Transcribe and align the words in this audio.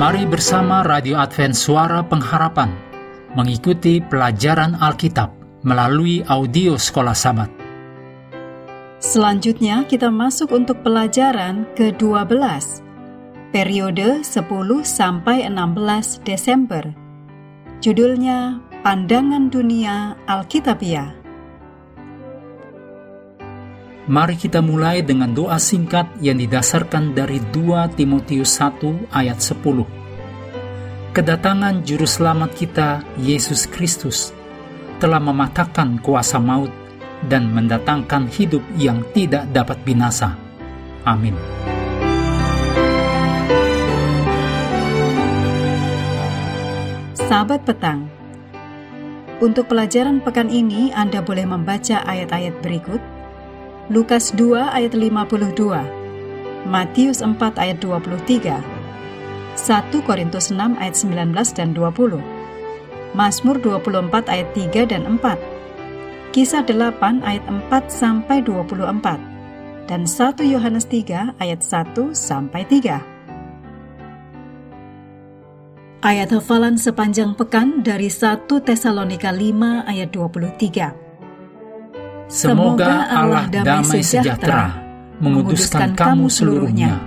Mari 0.00 0.24
bersama 0.24 0.80
Radio 0.80 1.20
Advent 1.20 1.52
Suara 1.52 2.00
Pengharapan 2.00 2.72
mengikuti 3.36 4.00
pelajaran 4.00 4.72
Alkitab 4.80 5.28
melalui 5.60 6.24
audio 6.24 6.80
Sekolah 6.80 7.12
Sabat. 7.12 7.52
Selanjutnya 8.96 9.84
kita 9.84 10.08
masuk 10.08 10.56
untuk 10.56 10.80
pelajaran 10.80 11.68
ke-12, 11.76 12.32
periode 13.52 14.24
10 14.24 14.40
sampai 14.88 15.44
16 15.44 16.24
Desember. 16.24 16.96
Judulnya 17.84 18.56
Pandangan 18.80 19.52
Dunia 19.52 20.16
Alkitabiah. 20.24 21.19
Mari 24.10 24.34
kita 24.34 24.58
mulai 24.58 25.06
dengan 25.06 25.30
doa 25.30 25.54
singkat 25.62 26.18
yang 26.18 26.42
didasarkan 26.42 27.14
dari 27.14 27.38
2 27.54 27.94
Timotius 27.94 28.58
1 28.58 29.06
ayat 29.06 29.38
10. 29.38 29.86
Kedatangan 31.14 31.86
juru 31.86 32.10
selamat 32.10 32.50
kita, 32.58 33.06
Yesus 33.22 33.70
Kristus, 33.70 34.34
telah 34.98 35.22
mematahkan 35.22 36.02
kuasa 36.02 36.42
maut 36.42 36.74
dan 37.30 37.54
mendatangkan 37.54 38.26
hidup 38.34 38.66
yang 38.74 39.06
tidak 39.14 39.46
dapat 39.54 39.78
binasa. 39.86 40.34
Amin. 41.06 41.38
Sahabat 47.14 47.62
petang, 47.62 48.10
untuk 49.38 49.70
pelajaran 49.70 50.18
pekan 50.18 50.50
ini 50.50 50.90
Anda 50.90 51.22
boleh 51.22 51.46
membaca 51.46 52.02
ayat-ayat 52.02 52.58
berikut. 52.58 53.09
Lukas 53.90 54.30
2 54.38 54.54
ayat 54.54 54.94
52, 54.94 55.50
Matius 56.62 57.26
4 57.26 57.34
ayat 57.58 57.82
23, 57.82 58.62
1 59.58 60.06
Korintus 60.06 60.54
6 60.54 60.78
ayat 60.78 60.94
19 60.94 61.34
dan 61.58 61.74
20, 61.74 62.22
Mazmur 63.18 63.58
24 63.58 64.30
ayat 64.30 64.46
3 64.54 64.94
dan 64.94 65.18
4, 65.18 65.34
Kisah 66.30 66.62
8 66.62 67.26
ayat 67.26 67.42
4 67.42 67.90
sampai 67.90 68.38
24, 68.46 69.18
dan 69.90 70.06
1 70.06 70.38
Yohanes 70.38 70.86
3 70.86 71.34
ayat 71.42 71.58
1 71.58 72.14
sampai 72.14 72.62
3. 72.70 73.02
Ayat 76.06 76.30
hafalan 76.30 76.78
sepanjang 76.78 77.34
pekan 77.34 77.82
dari 77.82 78.06
1 78.06 78.46
Tesalonika 78.46 79.34
5 79.34 79.82
ayat 79.82 80.14
23. 80.14 80.99
Semoga 82.30 83.10
Allah 83.10 83.50
damai 83.50 84.06
sejahtera 84.06 84.70
menguduskan 85.18 85.98
kamu 85.98 86.30
seluruhnya, 86.30 87.02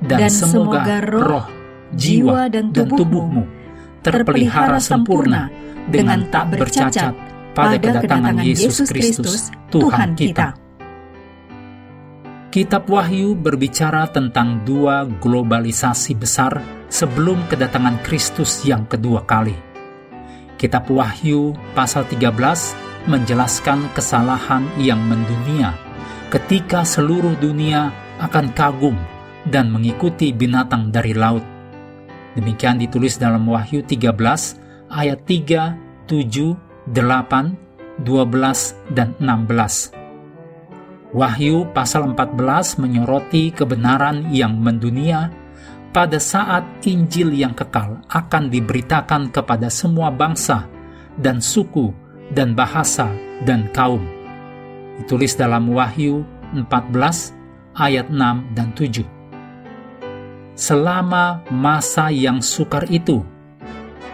dan 0.00 0.32
semoga 0.32 0.96
roh, 1.04 1.44
jiwa, 1.92 2.48
dan 2.48 2.72
tubuhmu 2.72 3.44
terpelihara 4.00 4.80
sempurna 4.80 5.52
dengan 5.92 6.24
tak 6.32 6.56
bercacat 6.56 7.12
pada 7.52 7.76
kedatangan 7.76 8.40
Yesus 8.40 8.88
Kristus, 8.88 9.52
Tuhan 9.68 10.16
kita. 10.16 10.56
Kitab 12.48 12.88
Wahyu 12.88 13.36
berbicara 13.36 14.08
tentang 14.08 14.64
dua 14.64 15.04
globalisasi 15.04 16.16
besar 16.16 16.64
sebelum 16.88 17.44
kedatangan 17.48 18.00
Kristus 18.00 18.64
yang 18.64 18.88
kedua 18.88 19.24
kali. 19.28 19.56
Kitab 20.56 20.88
Wahyu 20.88 21.56
pasal 21.76 22.08
13 22.08 22.91
menjelaskan 23.06 23.90
kesalahan 23.94 24.62
yang 24.78 25.00
mendunia 25.02 25.74
ketika 26.30 26.86
seluruh 26.86 27.36
dunia 27.36 27.92
akan 28.22 28.54
kagum 28.56 28.96
dan 29.48 29.68
mengikuti 29.68 30.30
binatang 30.30 30.94
dari 30.94 31.12
laut. 31.12 31.42
Demikian 32.32 32.80
ditulis 32.80 33.20
dalam 33.20 33.44
Wahyu 33.44 33.84
13 33.84 34.16
ayat 34.88 35.20
3, 35.28 36.08
7, 36.08 36.56
8, 36.88 36.96
12, 38.00 38.96
dan 38.96 39.12
16. 39.20 39.92
Wahyu 41.12 41.68
pasal 41.76 42.08
14 42.16 42.80
menyoroti 42.80 43.52
kebenaran 43.52 44.32
yang 44.32 44.56
mendunia 44.56 45.28
pada 45.92 46.16
saat 46.16 46.64
Injil 46.88 47.36
yang 47.36 47.52
kekal 47.52 48.00
akan 48.08 48.48
diberitakan 48.48 49.28
kepada 49.28 49.68
semua 49.68 50.08
bangsa 50.08 50.64
dan 51.20 51.44
suku 51.44 52.01
dan 52.32 52.56
bahasa 52.56 53.12
dan 53.44 53.68
kaum. 53.76 54.02
Ditulis 54.98 55.36
dalam 55.36 55.68
Wahyu 55.68 56.24
14 56.56 57.32
ayat 57.76 58.08
6 58.08 58.56
dan 58.56 58.68
7. 58.76 59.04
Selama 60.52 61.44
masa 61.48 62.12
yang 62.12 62.44
sukar 62.44 62.84
itu, 62.92 63.24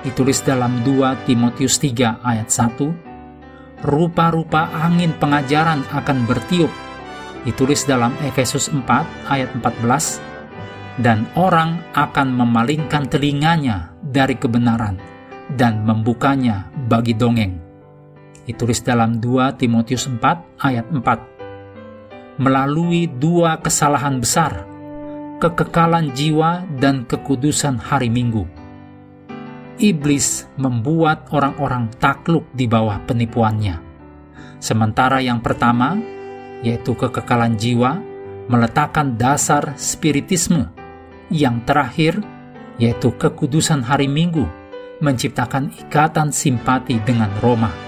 ditulis 0.07 0.43
dalam 0.47 0.83
2 0.87 1.27
Timotius 1.27 1.83
3 1.83 2.23
ayat 2.23 2.51
1, 2.51 3.87
rupa-rupa 3.87 4.71
angin 4.71 5.15
pengajaran 5.19 5.83
akan 5.91 6.19
bertiup 6.27 6.71
ditulis 7.47 7.87
dalam 7.87 8.15
Efesus 8.25 8.71
4 8.71 8.84
ayat 9.31 9.51
14, 9.57 10.21
dan 10.99 11.25
orang 11.39 11.78
akan 11.95 12.34
memalingkan 12.34 13.07
telinganya 13.07 13.95
dari 14.03 14.34
kebenaran 14.34 14.99
dan 15.55 15.87
membukanya 15.87 16.67
bagi 16.91 17.15
dongeng. 17.15 17.68
Ditulis 18.48 18.81
dalam 18.81 19.20
2 19.20 19.60
Timotius 19.60 20.09
4 20.09 20.64
ayat 20.64 20.88
4. 20.88 22.41
Melalui 22.41 23.04
dua 23.04 23.60
kesalahan 23.60 24.25
besar, 24.25 24.64
kekekalan 25.36 26.16
jiwa 26.16 26.64
dan 26.81 27.04
kekudusan 27.04 27.76
hari 27.76 28.09
Minggu. 28.09 28.48
Iblis 29.76 30.48
membuat 30.56 31.28
orang-orang 31.28 31.92
takluk 32.00 32.48
di 32.56 32.64
bawah 32.64 33.04
penipuannya. 33.04 33.84
Sementara 34.65 35.20
yang 35.20 35.44
pertama 35.44 36.00
yaitu 36.65 36.97
kekekalan 36.97 37.54
jiwa, 37.54 38.03
meletakkan 38.48 39.15
dasar 39.15 39.76
spiritisme. 39.78 40.72
Yang 41.28 41.56
terakhir, 41.69 42.15
yaitu 42.80 43.12
kekudusan 43.15 43.84
hari 43.84 44.09
Minggu, 44.09 44.48
menciptakan 45.04 45.70
ikatan 45.70 46.32
simpati 46.32 46.98
dengan 47.04 47.30
Roma. 47.44 47.88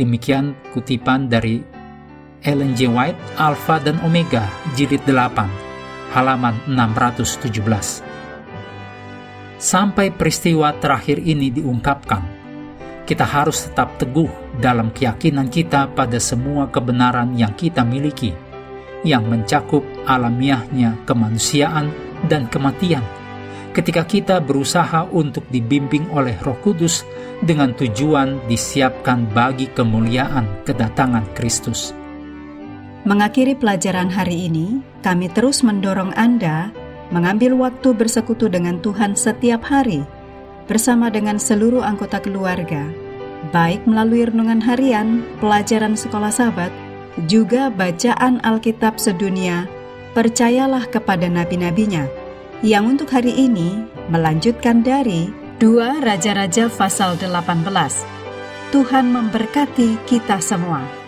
Demikian 0.00 0.56
kutipan 0.72 1.28
dari 1.28 1.60
Ellen 2.40 2.72
G. 2.72 2.88
White, 2.88 3.20
Alpha 3.36 3.76
dan 3.84 4.00
Omega, 4.00 4.48
jilid 4.72 5.04
8, 5.04 6.16
halaman 6.16 6.56
617. 6.64 8.00
Sampai 9.60 10.08
peristiwa 10.08 10.72
terakhir 10.72 11.20
ini 11.20 11.52
diungkapkan, 11.52 12.24
kita 13.04 13.28
harus 13.28 13.68
tetap 13.68 14.00
teguh 14.00 14.32
dalam 14.56 14.88
keyakinan 14.88 15.52
kita 15.52 15.92
pada 15.92 16.16
semua 16.16 16.72
kebenaran 16.72 17.36
yang 17.36 17.52
kita 17.52 17.84
miliki, 17.84 18.32
yang 19.04 19.28
mencakup 19.28 19.84
alamiahnya 20.08 20.96
kemanusiaan 21.04 21.92
dan 22.24 22.48
kematian. 22.48 23.19
Ketika 23.70 24.02
kita 24.02 24.42
berusaha 24.42 25.06
untuk 25.14 25.46
dibimbing 25.46 26.10
oleh 26.10 26.34
Roh 26.42 26.58
Kudus 26.58 27.06
dengan 27.38 27.70
tujuan 27.72 28.42
disiapkan 28.50 29.30
bagi 29.30 29.70
kemuliaan 29.70 30.66
kedatangan 30.66 31.24
Kristus. 31.38 31.94
Mengakhiri 33.06 33.56
pelajaran 33.56 34.12
hari 34.12 34.50
ini, 34.50 34.84
kami 35.00 35.32
terus 35.32 35.64
mendorong 35.64 36.12
Anda 36.18 36.68
mengambil 37.14 37.56
waktu 37.56 37.96
bersekutu 37.96 38.52
dengan 38.52 38.78
Tuhan 38.82 39.16
setiap 39.16 39.64
hari 39.66 40.04
bersama 40.70 41.10
dengan 41.10 41.40
seluruh 41.40 41.82
anggota 41.82 42.22
keluarga, 42.22 42.86
baik 43.50 43.82
melalui 43.88 44.28
renungan 44.28 44.62
harian, 44.62 45.24
pelajaran 45.42 45.98
sekolah 45.98 46.30
sahabat, 46.30 46.70
juga 47.26 47.72
bacaan 47.72 48.38
Alkitab 48.46 49.00
sedunia, 49.02 49.66
percayalah 50.14 50.86
kepada 50.86 51.26
nabi-nabinya, 51.26 52.06
yang 52.60 52.92
untuk 52.92 53.08
hari 53.08 53.32
ini 53.32 53.88
melanjutkan 54.12 54.84
dari 54.84 55.32
dua 55.56 55.96
Raja-Raja 55.96 56.68
pasal 56.68 57.16
18. 57.16 57.64
Tuhan 58.68 59.06
memberkati 59.08 59.96
kita 60.04 60.36
semua. 60.44 60.99